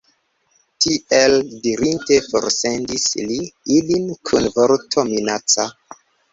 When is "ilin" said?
3.77-4.11